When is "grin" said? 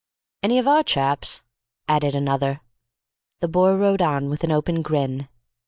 4.81-5.27